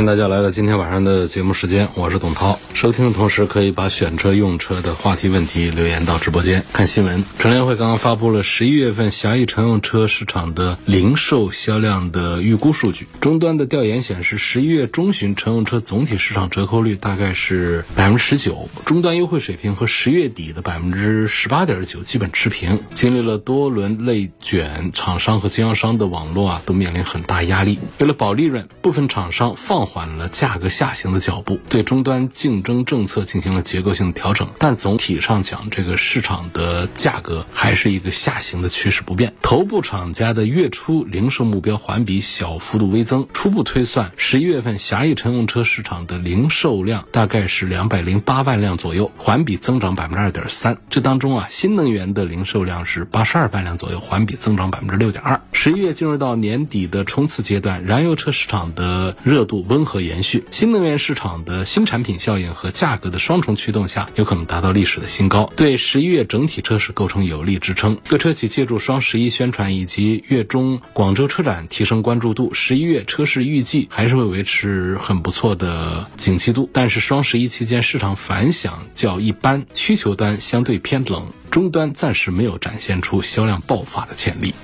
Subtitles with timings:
[0.00, 2.58] 迎大家来到今天晚上的节目时间，我是董涛。
[2.72, 6.64] 收听的同时，可以把选车用车的话题问题留言到直播间。
[6.72, 13.08] 看新闻，乘联会刚刚发布了十一月份狭义乘用车市场的零售销量的预估数据。
[13.20, 22.80] 终端的调研显示，十一月中旬乘用车总体市场折扣率大概是百分之十九，终端优惠水平和十月底的百分之十八点九基本持平。
[22.94, 27.78] 经历了多轮内卷，厂商和经销商的网络啊都面临很大压力。
[27.98, 34.48] 为了保利润，部分厂商放缓了价格下行的脚步，对终端竞争政策进行了结构性调整。
[34.56, 39.34] 但总体上讲，这个市场的价格还是一个下行的趋势不变。
[39.42, 50.78] 头部厂家的月初零售目标环比小幅度微增，初步推算，十一月份狭义乘用车市场的零售量大概是两百零八万辆左右，环比增长百分之二点三。
[50.88, 55.40] 这当中啊，新能源的零售量是八十二万辆左右，环比增长百分之六点二。
[55.52, 67.96] 十一月进入到年底的冲刺阶段，燃油车市场的热度温温和延续，新能源市场的新产品效应和价格的双重驱动下，有可能达到历史的新高，对十一月整体车市构成有力支撑。
[68.06, 76.68] 各车企借助双十一宣传以及月中广州车展提升关注度，十一月车市预计还是会维持很不错的景气度。
[76.74, 84.54] 但是双十一期间市场反响较一般，需求端相对偏冷，终端暂时没有展现出销量爆发的潜力。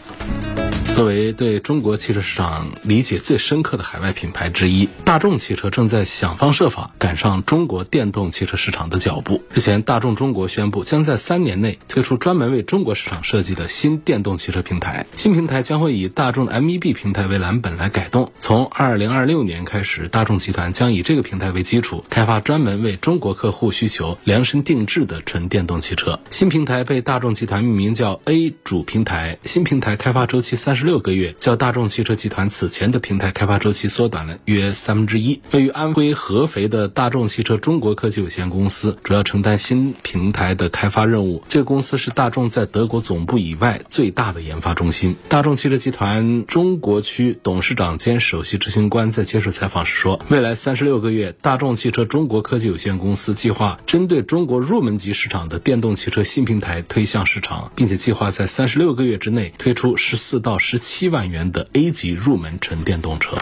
[0.94, 9.42] 作为对中国汽车市场理解最深刻的海外品牌之一，大众汽车正在想方设法赶上中国电动汽车市场的脚步。
[9.52, 15.04] 日前，大众中国宣布将在三年内推出专门为中国市场设计的新电动汽车平台。
[15.16, 18.32] 新平台将会以大众的 MEB 平台为蓝本来改动。
[18.38, 26.18] 从二零二六年开始，大众集团将以这个平台为基础，开发专门为中国客户需求量身定制的纯电动汽车。
[26.30, 29.38] 新平台被大众集团命名叫 A 主平台。
[29.44, 30.86] 新平台开发周期三十。
[30.86, 35.40] 六个月，较大众汽车集团此前的平台开发周期缩短了约三分之一。
[35.50, 41.42] 位于安徽合肥的大众汽车中国科技有限公司主要承担新平台的开发任务。
[41.48, 45.16] 这个公司是大众在德国总部以外最大的研发中心。
[45.28, 63.36] 大众汽车集团中国区董事长兼首席执行官在接受采访时说：“未来三十六个月，大众汽车中国科技有限公司计划针对中国入门级市场的电动汽车新平台推向市场，并且计划在三十六个月之内推出十四到十。”七万元的 A 级入门纯电动车。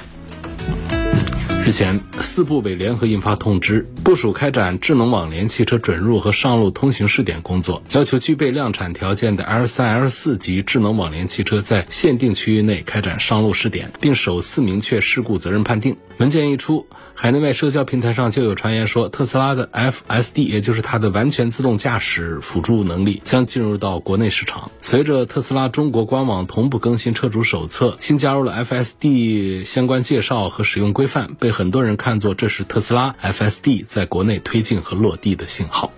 [1.64, 15.96] 日前，四部委联合印发通知，部署开展智能网联汽车准入和上路通行试点工作，要求具备量产条件的 L 三、L 四级智能网联汽车在限定区域内开展上路试点，并首次明确事故责任判定。
[16.18, 24.70] 文件一出，海内外社交平台上就有传言说，特斯拉的 FSD，也就是它的完全自动驾驶辅助能力，将进入到国内市场。
[24.82, 35.92] 随着特斯拉中国官网同步更新车主手册，新加入了 FSD 相关介绍和使用规范，被很多人看作这是特斯拉 FSD 在国内推进和落地的信号。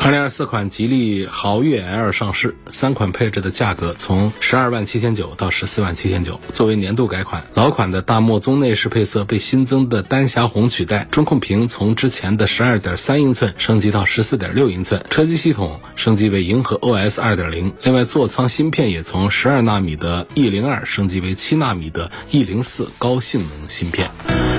[0.00, 6.40] 二零二四款吉利豪越 L 上市，三款配置的价格从十二万七千九到十四万七千九。
[6.52, 17.72] 作为年度改款，老款的大漠棕内饰配色被新增的丹霞红取代，中控屏从之前的十二点三英寸升级到十四点六英寸，车机系统升级为银河 OS 二点零。
[17.82, 24.08] 另外，座舱芯片也从十二纳米的 E 零二升级为七纳米的 E 零四高性能芯片。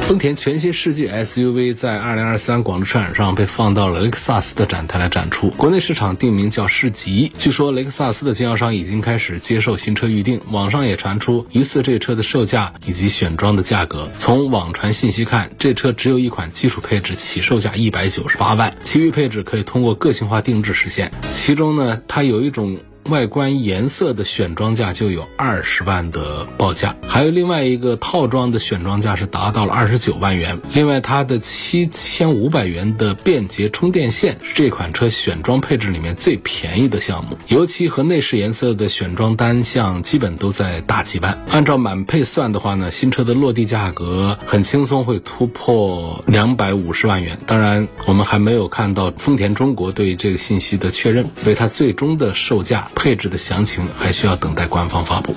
[0.07, 7.29] 丰田全新世纪 SUV 在二零二三广州车展上被放到了雷克萨斯的展台来展出，国内市场定名叫世纪。
[7.37, 14.09] 据说雷克萨斯的经销商已经开始接受新车预定，网上也传出疑似这车的售价以及选装的价格。
[14.17, 21.11] 从网传信息看，这车只有一款基础配置，起售价一百九十八万，其余配置可以通过个性化定制实现。
[21.33, 22.77] 其中呢，它有一种。
[23.09, 30.59] 外观颜色的选装价就有二十万的报价，还有另外一个套装的选装价是达到了二十九万元。
[30.73, 37.37] 另外，它的七千五百元的便捷充电线是这款车选装配置里面最便宜的项目。
[37.47, 41.37] 油漆和内饰颜色的选装单项基本都在大几万。
[41.49, 47.37] 按照满配算的话呢，新车的落地价格很轻松会突破两百五十万元。
[47.47, 52.89] 当然，我们还没有看到丰田中国对这个信息的确认，所以它最终的售价。
[52.97, 55.35] 配置的详情还需要等待官方发布。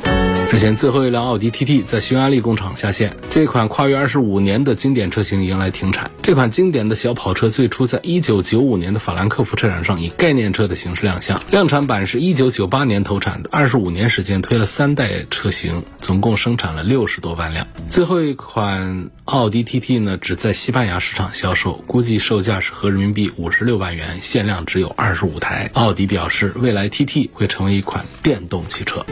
[0.53, 6.11] 日前，最后一辆奥迪 TT 在匈牙利工厂下线，这款跨越二十五年的经典车型迎来停产。
[6.23, 17.65] 这款经典的小跑车最初在一九九五年的法兰克福车展上以概念车的形式亮相，量产版是一九九八年投产的，二十五年时间推了三代车型，总共生产了六十多万辆。
[17.89, 25.71] 最后一款奥迪 TT 呢，只在西班牙市场销售，估计售价是合人民币五十六万元，限量只有二十五台。
[25.75, 29.07] 奥迪表示，未来 TT 会成为一款电动汽车。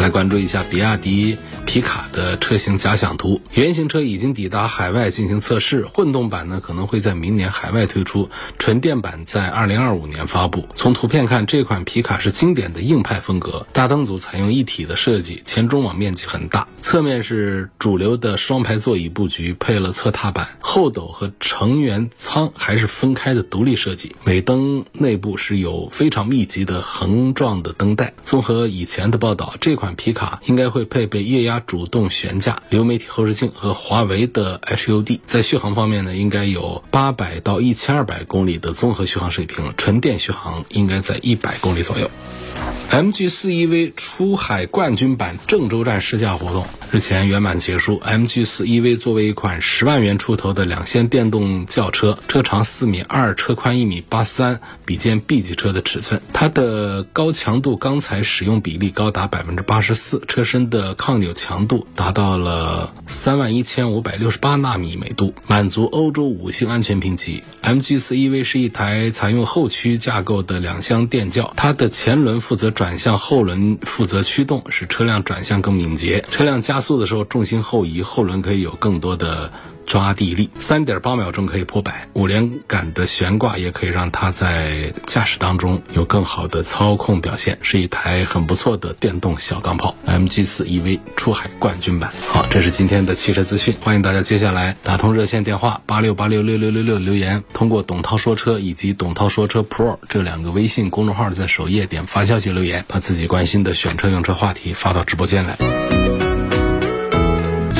[0.00, 1.36] 来关注一下比亚迪。
[1.70, 8.28] 皮卡的车型假想图，原型车已经抵达海外进行测试，混动版呢可能会在明年海外推出，
[8.58, 10.66] 纯电版在二零二五年发布。
[10.74, 28.12] 从图片看，这款皮卡是经典的硬派风格，大灯组采用一体的设计，前中网面积很大，侧面是主流的双排座椅布局，配了侧踏板，后斗和成员舱还是分开的独立设计，尾灯内部是有非常密集的横状的灯带。
[28.24, 31.59] 综合以前的报道，这款皮卡应该会配备液压。
[31.60, 42.10] 主动悬架、流媒体后视镜和华为的 HUD，在续航方面呢，应该有八百到一千二百公里的综合续航水平，纯电续航应该在一百公里左右。
[42.90, 48.00] MG4 EV 出海冠军版郑州站试驾活动日前圆满结束。
[48.00, 56.20] MG4 EV 作为一款十万元出头的两线电动轿车，车长四米二，车宽一米八三，比肩 B 级车的尺寸。
[56.32, 67.42] 它的高强度钢材使用比例高达百分之八十四，车身的抗扭强度达到了三万一千五百六十八纳米每度，满足欧洲五星安全评级。
[67.62, 76.22] MG 四 EV 是一台采用后驱架构的两厢电轿，它的前轮负责转向，后轮负责驱动，使车辆转向更敏捷。
[76.30, 79.50] 车辆加速的时候重心后移，后轮可以有更多的。
[79.90, 89.96] 抓地力，三点八秒钟可以破百，五连杆的悬挂也可以让它在驾驶当中有更好的操控表现，是一台很不错的电动小钢炮。
[90.06, 92.12] MG4 EV 出海冠军版。
[92.28, 105.79] 好，这是今天的汽车资讯，欢迎大家接下来打通热线电话八六八六六六六六留言，通过董涛说车以及董涛说车 Pro 这两个微信公众号在首页点发消息留言，把自己关心的选车用车话题发到直播间来。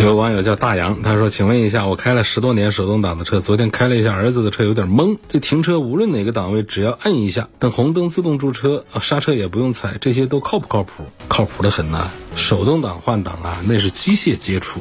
[0.07, 5.19] 有网友叫大洋，他说：“请问一下，我开了十多年手动挡的车，昨天开了一下儿子的车，有点懵。
[5.29, 11.05] 这停车无论哪个档位，只要摁一下，等红灯自动驻车，啊刹车也不用踩，这些都靠不靠谱？
[11.29, 12.09] 靠谱的很呐！
[12.35, 14.81] 手动挡换挡啊，那是机械接触。”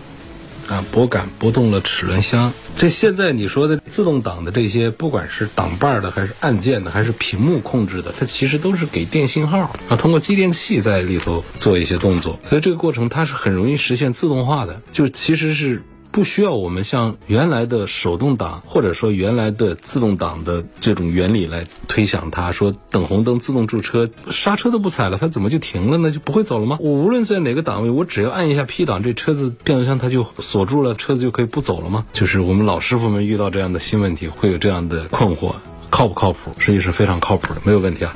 [0.70, 2.54] 啊，拨杆拨动了齿轮箱。
[2.78, 15.82] 这现在你说的自动挡的这些，不管是挡把的，还是按键的，还是屏幕控制的，它其实都是给电信号啊，通过继电器在里头做一些动作，所以这个过程它是很容易实现自动化的，就其实是。
[16.12, 26.12] 不需要我们像原来的手动挡，或者说原来的自动挡的这种原理来推想它，说等红灯自动驻车，刹车都不踩了，它怎么就停了呢？
[26.12, 26.78] 就不会走了吗？
[26.82, 32.06] 我无论在哪个档位，我只要按一下 P 档，这车子变速箱它就锁住了，车子就可以不走了吗？
[32.12, 35.54] 就是我们老师傅们遇到这样的新问题，会有这样的困惑，
[35.90, 36.52] 靠不靠谱？
[36.58, 38.16] 实际是非常靠谱的，没有问题啊。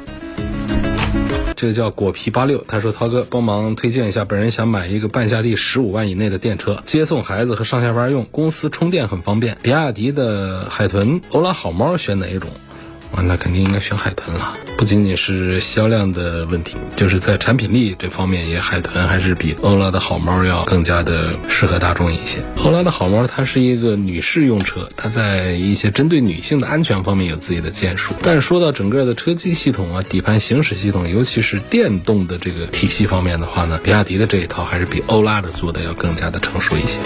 [1.64, 9.58] 这个叫果皮八六，他说：“涛哥，帮忙推荐一下，本人想买一个半下地十五万以内的电车，接送孩子和上下班用，公司充电很方便。
[9.62, 12.50] 比亚迪的海豚、欧拉好猫选哪一种？”
[13.16, 14.58] 啊，那肯定应该选海豚了。
[14.78, 22.40] 不仅仅是销量的问题，就是在产品力这方面，也海豚还是比欧拉的好猫要更加的适合大众一些。
[22.64, 28.14] 欧拉的好猫它是一个女士用车，它在一些针对女性的安全方面有自己的建树。
[28.22, 37.00] 但说到整个的车机系统啊、底盘行驶系统，尤其是电动的这个体系方面的话呢，比亚迪的这一套还是比欧拉的做的要更加的成熟一些。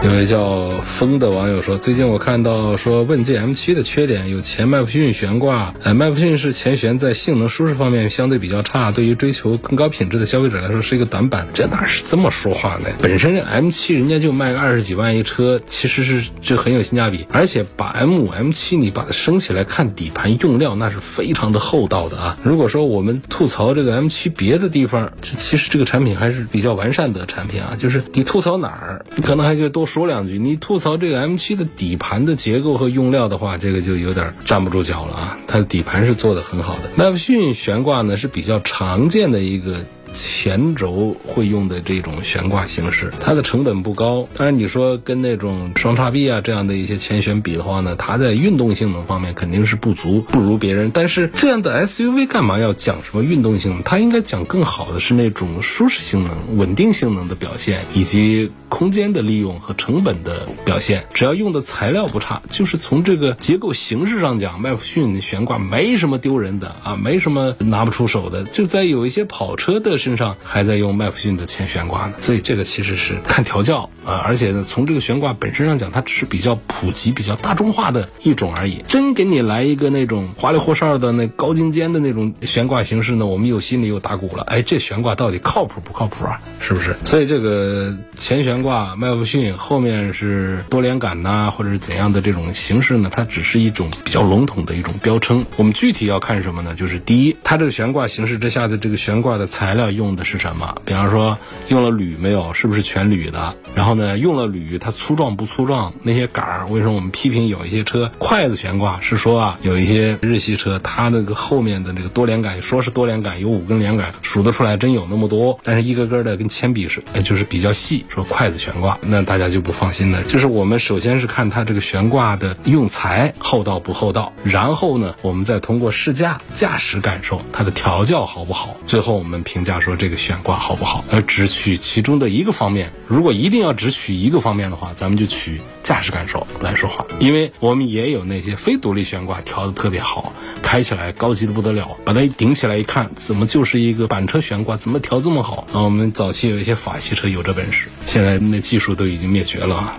[0.00, 11.48] 一位叫风的网友说：“最近我看到说问界 M7 的缺点有前麦弗逊悬挂，呃，麦弗逊是前悬在性能舒适方面相对比较差，对于追求更高品质的消费者来说是一个短板。
[11.52, 12.86] 这哪是这么说话呢？
[13.00, 22.38] 本身这 M7 人家就卖个二十几万一车，其实是这很有性价比，而且把 M5、M7 你把它升起来看底盘用料，那是非常的厚道的啊。
[22.44, 35.38] 如果说我们吐槽这个 M7 别的地方，这其实这个产品还是比较完善的产品啊，就是你吐槽哪儿，你可能还可以多。”说两句，你吐槽这个 M7 的底盘的结构和用料的话，这个就有点站不住脚了啊。
[35.48, 39.84] 它的底盘是做的很好的，麦弗逊悬挂呢是比较常见的一个。
[40.14, 44.26] 前轴会用的这种悬挂形式，它的成本不高。
[44.34, 50.90] 当然，你说跟那种双叉臂啊这样的一些前悬比的话呢，它在运动性能方面肯定是不足，不如别人。
[50.94, 53.82] 但是这样的 SUV 干嘛要讲什么运动性能？
[53.82, 61.06] 它应该讲更好的是那种舒适性能、稳定性能的表现，以及空间的利用和成本的表现。
[61.14, 68.44] 只要用的材料不差，就是从这个结构形式上讲，麦弗逊悬挂没什么丢人的啊，没什么拿不出手的。
[68.44, 78.82] 就在有一些跑车的身上还在用麦弗逊的前悬挂呢，所以这个其实是看调教啊，而且呢，从这个悬挂本身上讲，它只是比较普及、比较大众化的一种而已。
[78.86, 84.42] 真给你来一个那种花里胡哨的那高精尖的那种悬挂形式呢，我们又心里又打鼓了。
[84.44, 86.40] 哎，这悬挂到底靠谱不靠谱啊？
[86.60, 86.96] 是不是？
[87.04, 93.08] 所以这个前悬悬挂麦弗逊后面是多连杆呐，或者是怎样的这种形式呢？
[93.08, 95.46] 它只是一种比较笼统的一种标称。
[95.56, 96.74] 我们具体要看什么呢？
[96.74, 100.74] 就是第一，它这个悬挂形式之下的这个悬挂的材料用的是什么？
[100.84, 101.38] 比方说
[101.68, 102.52] 用了铝没有？
[102.52, 103.54] 是不是全铝的？
[103.76, 105.94] 然后呢，用了铝，它粗壮不粗壮？
[106.02, 109.00] 那些杆儿，为什么我们批评有一些车筷子悬挂？
[109.00, 120.22] 是说啊，有一些日系车，它那个后面的这个多连杆，说是多连杆，有五根连杆，数得出来真有那么多，但是一个个的跟铅笔似的，就是比较细，说筷子悬挂，那大家就不放心了。
[120.24, 132.92] 就是我们首先是看它这个悬挂的用材厚道不厚道，然后呢，我们再通过试驾驾驶感受它的调教好不好，最后我们评价说这个悬挂好不好，而只取其中的一个方面。
[133.06, 145.66] 如果一定要只取一个方面的话，咱们就取驾驶感受来说话，因为我们也有那些非独立悬挂调的特别好，开起来高级的不得了，把它一顶起来一看，怎么就是一个板车悬挂，怎么调这么好？
[145.72, 149.96] 啊，我们早期有一些法系车有这本事，现在那技术都已经灭绝了。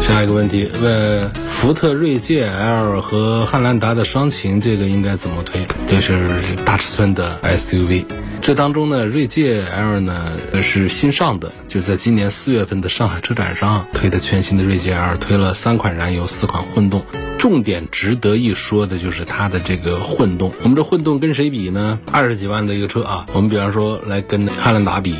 [0.00, 5.66] 下一个问题问福特锐界 L 和汉兰达的双擎，这个应该怎么推？
[5.88, 8.04] 这是大尺寸的 SUV。
[8.48, 17.02] 这当中呢，锐界 L 呢是新上的，就在今年四月份的上海车展上推的全新的锐界 L，推了三款燃油，四款混动。
[17.38, 20.50] 重点值得一说的就是它的这个混动。
[20.62, 22.00] 我们这混动跟谁比呢？
[22.10, 25.14] 二十几万的一个车啊，我们比方说来跟汉兰达比。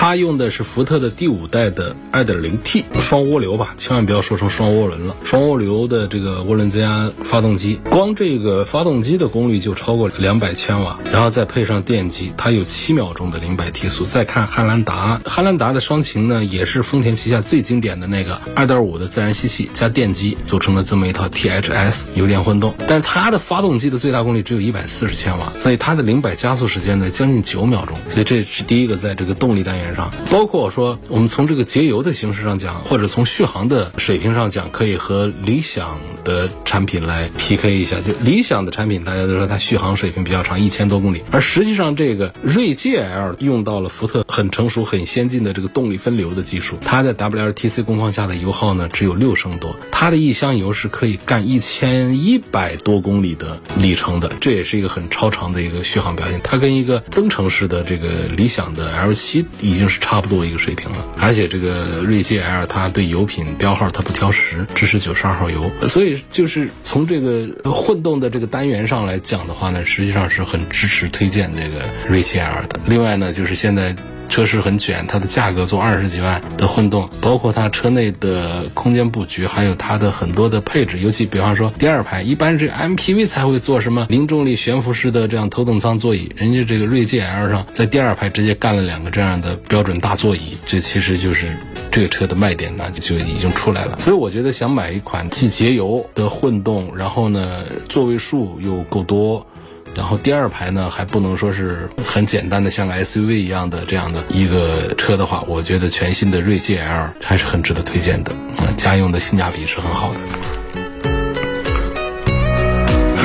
[0.00, 5.16] 它用的是福特的第五代的 2.0T 双涡流吧，千万不要说成双涡轮了。
[5.24, 14.04] 双涡流的这个涡轮增压发动机，光这个发动机的功率就超过两百千瓦，然后再配上电机，它有七秒钟的零百提速。
[14.04, 29.87] 再看汉兰达，汉兰达的双擎呢，也是丰田旗下最经典的那个2.5的自然吸气加电机组成的这么一套 THS 油电混动，但是它的发动机的最大功率只有一百四十千瓦，所以它的零百加速时间呢将近九秒钟，所以这是第一个在这个动力单元。
[29.94, 35.98] 上，包括我说我们从这个节油的形式上讲，或者从续航的水平上讲，可以和理想
[36.28, 37.96] 的产品来 PK 一下。
[38.02, 56.38] 就理想的产品，大家都说它续航水平比较长，一千多公里，而实际上这个锐界 L 用到了福特很成熟、很先进的这个动力分流的技术，它在 WLTC 工况下的油耗呢只有六升多，它的一箱油是可以干一千一百多公里的里程的，这也是一个很超长的一个续航表现。
[56.44, 72.80] 它跟一个增程式的这个理想的 L7 已经是差不多一个水平了，而且这个锐界 L 它对油品标号它不挑食，支持九十二号油，所以就是从这个混动的这个单元上来讲的话呢，实际上是很支持推荐这个锐界 L 的。
[72.86, 73.94] 另外呢，就是现在。
[74.28, 91.46] 车市很卷，它的价格做二十几万的混动，包括它车内的空间布局，还有它的很多的配置，尤其比方说第二排，一般是 MPV 才会做什么零重力悬浮式的这样头等舱座椅，人家这个锐界 L 上在第二排直接干了两个这样的标准大座椅，这其实就是
[91.90, 93.98] 这个车的卖点呢，就已经出来了。
[94.00, 99.46] 所以我觉得想买一款既节油的混动，然后呢座位数又够多。
[99.94, 110.18] 然后第二排呢，还不能说是很简单的像个 SUV 一样的这样的一个车的话，我觉得全新的锐界 L 还是很值得推荐的，啊，家用的性价比是很好的。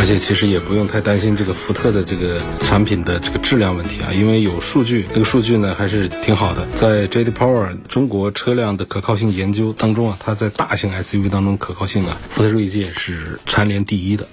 [0.04, 6.68] 而且其实也不用太担心这个福特的这个产品的这个质量问题啊，因为有数据，这个数据呢还是挺好的。
[6.72, 7.32] 在 J.D.
[7.32, 14.28] Power 中国车辆的可靠性研究当中啊，它在大型 SUV 当中可靠性啊，福特锐界是蝉联第一的。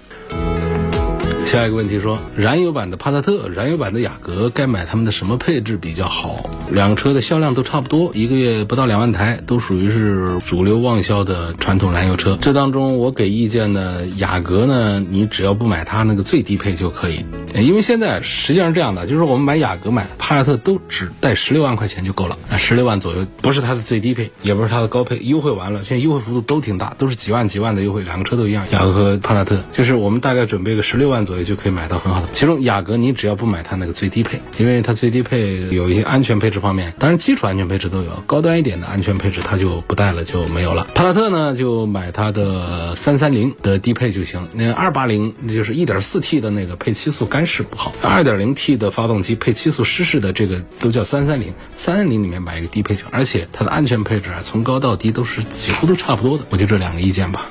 [1.50, 6.48] 下一个问题说，燃油版的帕萨特、燃油版的雅阁该买他们的什么配置比较好？
[6.70, 12.38] 两个车的销量都差不多，一个月不到两万台，都属于是主流旺销的传统燃油车。
[12.40, 17.24] 这当中我给意见呢，雅阁呢，你只要不买它那个最低配就可以，
[17.56, 31.39] 因为现在实际上是这样的，就是我们买雅阁、买帕萨特都只带十六万块钱就够了，啊，十六万左右，不是它的最低配，也不是它的高配，优惠完了，现在优惠幅度都挺大，都是几万几万的优惠，两个车都一样，雅阁和帕萨特，就是我们大概准备个十六万左右。
[31.40, 32.28] 位就可以买到很好的。
[32.30, 40.86] 其中雅阁你只要不买它那个最低配，因为它最低配有一些安全配置方面，当然基础安全配置都有，高端一点的安全配置它就不带了，就没有了。
[40.94, 57.46] 帕萨特呢就买它的三三零的低配就行，那二八零就是一点四 T 的那个配七速干式不好，二点零 T 的发动机配七速湿式的这个都叫三三零，三三零里面买一个低配就，而且它的安全配置啊从高到低都是几乎都差不多的，我就这两个意见吧。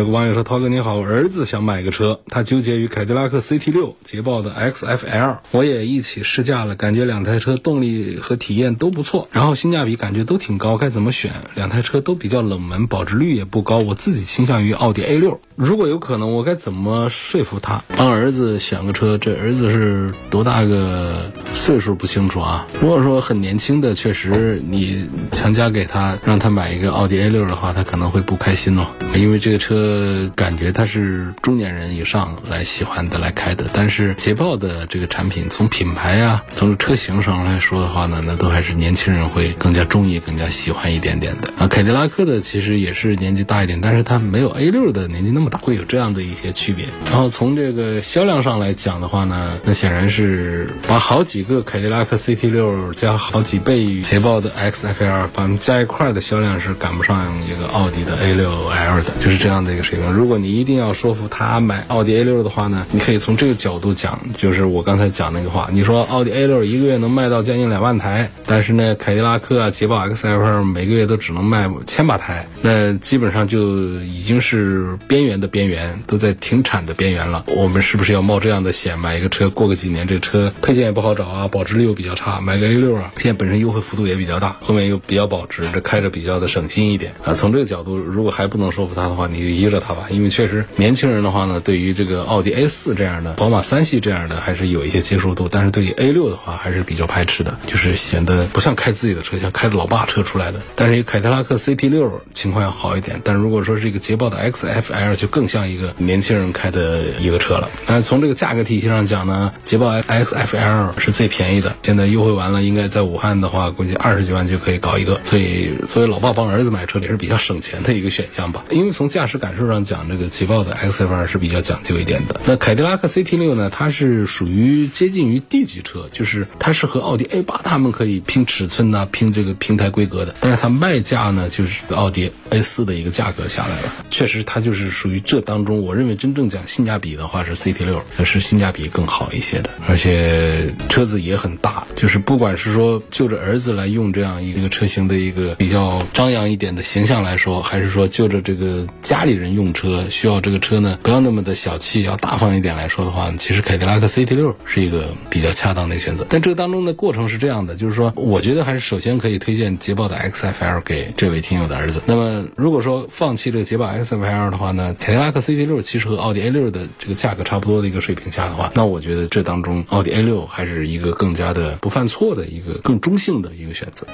[0.00, 11.34] 有个网友说：“涛哥你好，我儿子想买个车，他纠结于凯迪拉克 CT 六、捷豹的 XFL，我也一起试驾了，感觉两台车动力和体验都不错，然后性价比感觉都挺高，该怎么选？
[11.54, 15.38] 两台车都比较冷门，保值率也不高，我自己倾向于奥迪 A 六。
[15.60, 19.18] 如果有可能，我该怎么说服他帮儿子选个车？
[19.18, 22.66] 这儿子是多大个岁数不清楚啊？
[22.80, 41.68] 如果说很年轻的，确实你强加给他，让他买一个奥迪 A 六的话，他可能会不开心哦，因为这个车。”，感觉它是中年人以上来喜欢的来开的，但是捷豹的这个产品从品牌呀，从车型上来说的话呢，那都还是年轻人会更加中意、更加喜欢一点点的啊。
[41.68, 46.86] 凯迪拉克的其实也是年纪大一点，但是它没有 A 六的年纪那么大，会有这样的一些区别。
[47.06, 59.70] 然后从这个销量上来讲的话呢，那显然是把好几个凯迪拉克 CT 六加好几倍于捷豹的 XFL 把它们加一块的销量是赶不上一个奥迪的 A 六 L 的，就是这样的。
[59.70, 65.68] 一个水平，如果你一定要说服他买奥迪 A 六的话呢，你可以从这个角度讲，就是我刚才讲那个话。
[65.72, 77.44] 你说奥迪 A 六一个月能卖到将近两万台，但是呢，凯迪拉克啊、捷豹 XFL 每个月都只能卖千把台，那基本上就已经是边缘的边缘，都在停产的边缘了。
[77.46, 87.34] 我们是不是要冒这样的险，买一个车，过个几年这车配件也不好找啊，保值率又比较差，买个 A 六啊，现在本身优惠幅度也比较大，后面又比较保值，这开着比较的省心一点啊。
[87.34, 89.50] 从这个角度，如果还不能说服他的话，你就。
[89.50, 95.48] 依着他吧，因为确实年轻人的话呢，对于这个奥迪 A 四这样的、宝马三系这样的，还是有一些接受度。
[95.50, 100.60] 但是对于 A 六的话，还是比较排斥的，就是显得不像开自己的车，像开老爸车出来的。
[100.76, 103.20] 但是一凯迪拉克 CT 六情况要好一点。
[103.22, 107.68] 但如果说是一个捷豹的 XFL，就更像一个年轻人开的一个车了。
[107.84, 115.20] 但是从这个价格体系上讲呢，捷豹 XFL 是最便宜的，现在优惠完了，应该在武汉的话，估计二十几万就可以搞一个。
[115.24, 118.64] 所以作为老爸帮儿子买车，也是比较省钱的一个选项吧。
[118.70, 119.50] 因为从驾驶感。
[119.58, 122.40] 受上讲，这个捷豹的 XFL 是比较讲究一点的。
[122.46, 123.68] 那凯迪拉克 CT 六呢？
[123.68, 130.36] 它是属于接近于 D 级车，就是它是和奥迪 A 八他们可以拼尺寸呐，拼这个平台规格的。
[130.40, 133.92] 但是它卖价呢，就是奥迪 A 四的一个价格下来了。
[134.10, 141.84] 确实，它就是属于于这当中，我认为真正讲性价比的话，是 CT 六，它是性价比更好一些的，而且车子也很大。
[141.96, 149.40] 就是不管是说就着儿子来用这样一个车型的一个比较张扬一点的形象来说，还是说就着这个家里。
[149.40, 156.26] 人用车需要这个车呢，不要那么的小气，要大方一点来说的话，其实凯迪拉克 CT 六是一个比较恰当的一个选择。
[156.28, 162.02] 但这当中的过程是这样的，就是说，我觉得还是首先可以推荐捷豹的 XFL 给这位听友的儿子。
[162.04, 174.06] 那么，如果说放弃这个捷豹 XFL 的话呢，凯迪拉克 CT 六其实和奥迪 A 六的这个价格差不多的一个水平下的话，那我觉得这当中奥迪 A 六还是一个更加的不犯错的一个更中性的一个选择。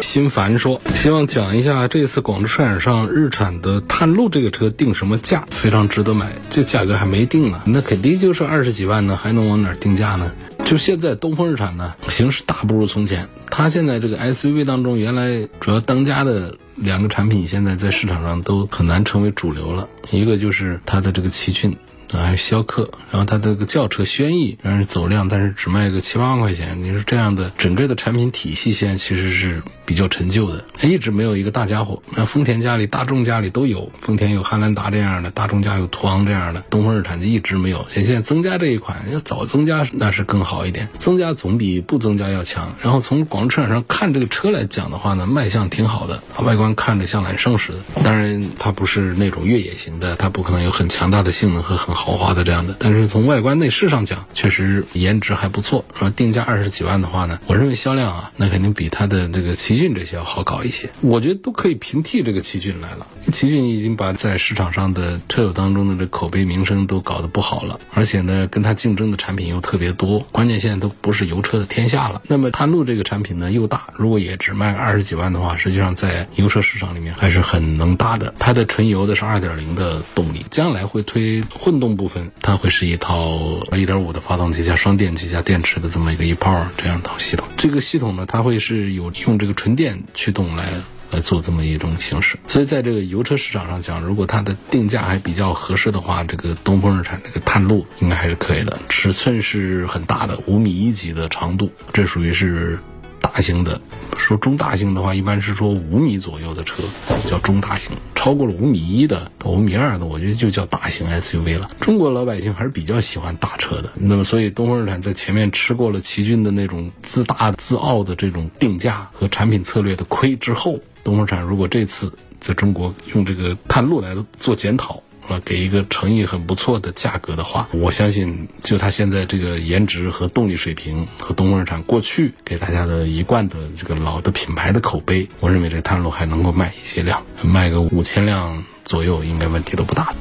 [0.00, 6.32] 金凡说：“希望讲一下这次广州车展上日产的探路这个车定什么价，非常值得买。
[6.50, 10.32] 这价格还没定呢，那肯定就是二十几万呢，还能往哪定价呢？
[10.64, 13.28] 就现在东风日产呢，形势大不如从前。
[13.50, 19.88] 它现在这个 SUV 当中，原来主要当家的两个产品，现在在市场上都很难成为主流了。
[20.10, 21.76] 一个就是它的这个奇骏。”
[22.14, 26.80] 啊，还有逍客，然后它这个轿车轩逸，让人走量，但是只卖个七八万块钱。
[26.80, 32.02] 你说这样的整个的产品体系，现在其实是比较陈旧的，一直没有一个大家伙。
[32.14, 37.86] 那丰田家里、大众家里都有，丰田有汉兰达这样的，大众家有途昂这样的，东风日产就一直没有。
[37.90, 42.76] 现现在增加这一款，要早增加那是更好一点，增加总比不增加要强。
[42.80, 47.78] 然后从广州车展上看这个车来讲的话呢，卖相挺好的，它外观看着像揽胜似的。
[48.04, 51.96] 当然，它不是那种越野型的，它不可能有很强大的性能和很。
[51.96, 55.82] 豪华的这样的，但是从外观内饰上讲，确实颜值还不错。
[55.98, 60.88] 说定价二十几万的话呢，我认为销量啊，那肯定比它的这个奇骏这些要好搞一些。
[61.02, 63.06] 我觉得都可以平替这个奇骏来了。
[63.32, 72.22] 奇骏已经把在市场上的车友当中的这口碑名声都搞得不好了，而且呢，跟它竞争的产品又特别多，关键现在都不是油车的天下了。
[72.28, 78.32] 那么探路这个产品呢又大，如果也只卖二十几万的话，实际上在油车市场里面还是很能搭的。
[78.38, 81.96] 它的纯油的是二点零的动力，将来会推混动。
[81.96, 83.38] 部分它会是一套
[83.72, 87.48] 一点五的发动机加双电机加电池的这么一个一炮这样一套系统。
[87.56, 90.74] 这个系统呢，它会是有用这个纯纯电驱动来
[91.10, 92.38] 来做这么一种形式。
[92.46, 102.78] 所以在这个油车市场上讲，如果它的定价还比较合适的话，这个东风日产这个探路应该还是可以的，尺寸是很大的，五米一几的长度，这属于是。
[103.18, 103.80] 大型的，
[104.16, 106.80] 说中大型的话，一般是说五米左右的车
[107.26, 107.90] 叫中大型，
[108.26, 111.70] 超过了五米一的到五米二的，我觉得就叫大型 SUV 了。
[111.78, 125.00] 中国老百姓还是比较喜欢大车的，那么所以东风日产在前面吃过了奇骏的那种自大自傲的这种定价和产品策略的亏之后，东风日产如果这次在中国用这个探路来做检讨。
[125.28, 140.14] 啊，给一个诚意很不错的价格的话，我相信就它现在这个颜值和动力水平和东风日产过去给大家的一贯的这个老的品牌的口碑，我认为这探路还能够卖一些量，卖个五千辆左右，应该问题都不大。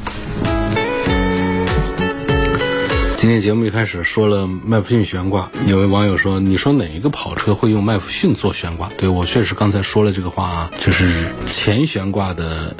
[3.18, 12.76] 今天节目一开始说了麦弗逊悬挂，有位网友说：“你说哪一个跑车会用麦弗逊做悬挂？”对我确实刚才说了这个话啊，就是前悬挂的。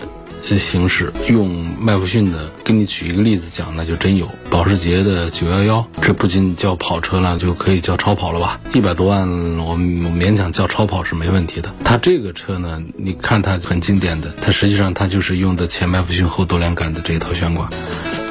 [0.60, 8.60] 形式用麦弗逊的，给你举一个例子讲，那就真有保时捷的911，，这不仅叫跑车了，就可以叫超跑了吧？
[8.74, 9.28] 一百多万，
[9.58, 11.74] 我勉强叫超跑是没问题的。
[11.84, 17.70] 它这个车呢，你看它很经典的，它实际上它就是用的前麦弗逊后多连杆的这一套悬挂。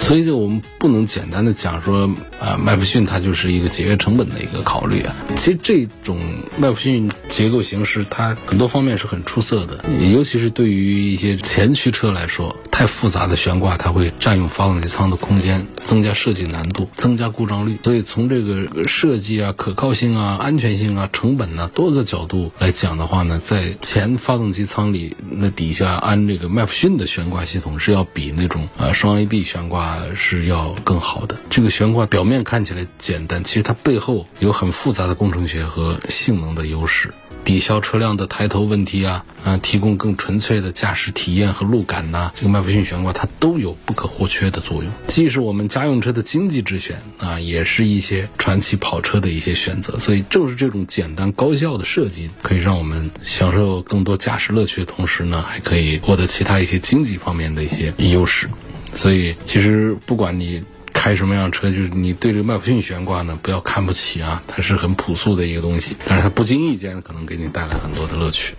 [0.01, 5.15] 所以，就我们不能简单的讲说，啊，麦弗逊它就是一个节约成本的一个考虑啊。
[5.35, 6.21] 其实这种
[6.59, 17.79] 麦弗逊结构形式，它很多方面是很出色的，尤其是对于一些前驱车来说，太复杂的悬挂它会占用发动机舱的空间，增加设计难度，增加故障率。
[17.85, 29.85] 所以从这个设计啊、可靠性啊、安全性啊、成本呢多个角度来讲的话呢，在前发动机舱里那底下安这个麦弗逊的悬挂系统是要比那种啊双 A B 悬挂。
[30.17, 31.37] 是要更好的。
[31.51, 42.33] 这个悬挂表面看起来简单，其实它背后有很复杂的工程学和性能的优势，抵消车辆的抬头问题啊，啊，提供更纯粹的驾驶体验和路感呐。
[42.35, 49.99] 这个麦弗逊悬挂它都有不可或缺的作用，既是我们家用车的经济之选啊，也是一些传奇跑车的一些选择。
[49.99, 58.49] 所以正是这种简单高效的设计，可以让我们享受更多驾驶乐趣的同时呢，还可以获得其他一些经济方面的一些优势。
[58.95, 60.63] 所以，其实不管你
[60.95, 68.55] 开什么样车，就是你对这个麦弗逊悬挂呢，不要看不起啊，它是很朴素的一个东西，但是它不经意间可能给你带来很多的乐趣。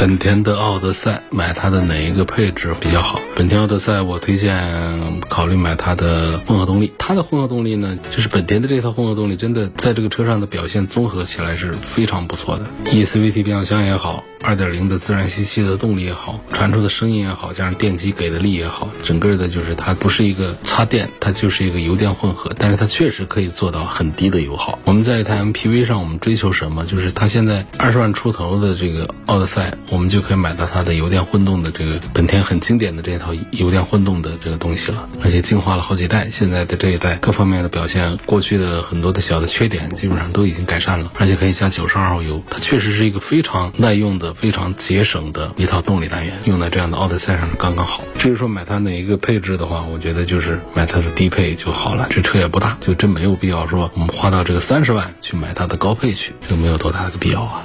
[0.00, 3.20] 本田的奥德赛，买它的哪一个配置比较好？
[3.34, 6.92] 本田奥德赛，我推荐考虑买它的混合动力。
[6.96, 12.66] 它的混合动力呢，就是本田的这套混合动力，真的在这个车上的表现综合起来是非常不错的。
[12.92, 14.22] E CVT 变速箱也好。
[14.42, 24.78] 二点零的自然吸气的动力也好，传出的声音也好，加上电机给的力也好，整个的就是它不是一个插电，它就是一个油电混合，但是它确实可以做到很低的油耗。
[24.84, 26.84] 我们在一台 MPV 上，我们追求什么？
[26.84, 44.27] 就是它现在二十万出头的这个奥德赛，我们就可以买到它的油电混动的这个本田很经典的这套油电混动的这个东西了，而且进化了好几代，现在的这一代各方面的表现，过去的很多的小的缺点基本上都已经改善了，而且可以加九十二号油，它确实是一个非常耐用的。
[44.34, 48.02] 非常节省的一套动力单元，用在这样的奥德赛上是刚刚好。
[48.18, 52.06] 至于说买它哪一个配置的话，我觉得就是买它的低配就好了。
[52.10, 57.64] 这车也不大，就真没有必要说我们花到这个三十万去买它的高配去，就没有多大的必要啊。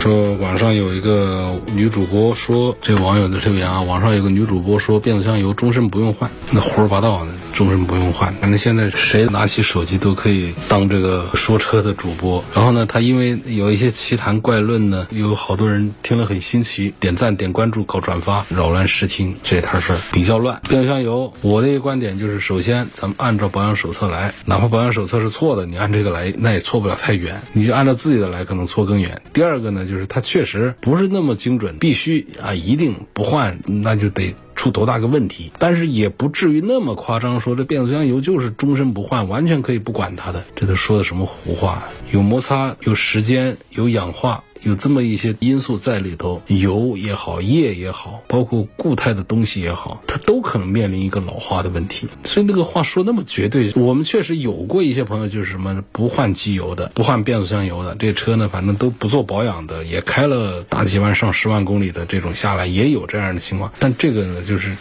[0.00, 7.32] 说网上有一个女主播说，这网友的留言啊，网上有个女主播说变速箱油终身不用换，那胡说八道呢。
[7.52, 12.42] 终身不用换，反正现在谁拿起手机都可以当这个说车的主播。
[12.54, 20.60] 然后呢，他因为有一些奇谈怪论呢，有好多人听了很新奇，点赞、点关注、搞转发，扰乱视听，这摊事儿比较乱。
[20.68, 27.40] 变速箱油，我的一个观点就是，首先咱们按照保养手册来，哪怕保养手册是错的，你按这个来，那也错不了太远。
[27.52, 29.20] 你就按照自己的来，可能错更远。
[29.32, 34.34] 第二个呢，就是它确实不是那么精准，必须啊一定不换，那就得。
[34.62, 35.50] 出多大个问题？
[35.58, 40.44] 但是也不至于那么夸张，说这变速箱油就是终身不换，完全可以不管它的。
[40.54, 41.82] 这都说的什么胡话？
[42.12, 44.44] 有摩擦，有时间，有氧化。
[44.62, 52.08] 有这么一些因素在里头，油也好，液也好，包括固态的东西也好，它都可能面临一个老化的问题。
[52.24, 63.72] 所以那个话说那么绝对，我们确实有过一些朋友，就是什么不换机油的，不换变速箱油的，这车呢，反正都不做保养的，也开了大几万、上十万公里的这种下来，也有这样的情况。
[63.78, 64.76] 但这个呢，就是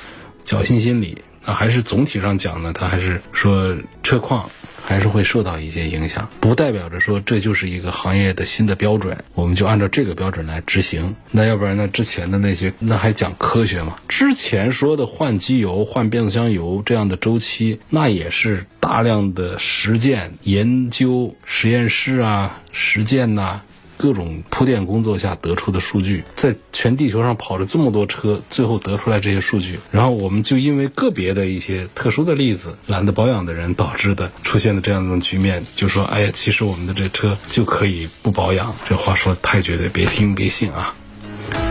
[0.45, 1.17] 侥幸心理。
[1.43, 4.51] 那还是总体上讲呢，它还是说车况。
[4.91, 11.15] 还是会受到一些影响，不代表着说这就是一个行业的新的标准，我们就按照这个标准来执行。
[11.32, 11.88] 那要不然呢？
[11.88, 13.95] 之前的那些那还讲科学吗？
[14.10, 23.62] 之前说的换机油、换变速箱油这样的周期，那也是大量的实践研究、实验室啊、实践呐。
[24.01, 40.95] 各种铺垫工作下得出的数据，在全地球上跑了这么多车，最后得出来这些数据，然后我们就因为个别的一些特殊的例子，懒得保养的人导致的出现的这样一种局面，就说，哎呀，其实我们的这车就可以不保养，这话说太绝对，别听别信啊。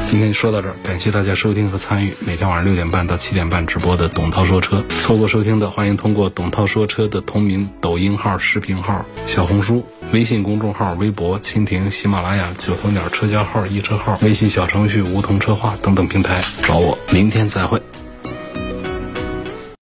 [0.06, 4.82] 今天说到这儿，感谢大家收听和参与每天晚上六点半到七点半直播的董涛说车。
[4.88, 16.98] 错过收听的，欢迎通过董涛说车的同名抖音号、视频号、小红书、微信公众号、微博、蜻蜓、喜马拉雅、九头鸟车家号、易车号、微信小程序梧桐车话等等平台找我。
[17.12, 17.80] 明天再会。